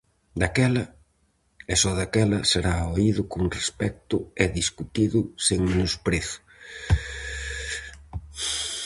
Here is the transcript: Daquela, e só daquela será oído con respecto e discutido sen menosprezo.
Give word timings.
Daquela, 0.41 0.83
e 1.73 1.75
só 1.81 1.91
daquela 1.99 2.39
será 2.51 2.75
oído 2.95 3.21
con 3.33 3.43
respecto 3.57 4.17
e 4.43 4.45
discutido 4.59 5.19
sen 5.47 5.59
menosprezo. 5.69 6.39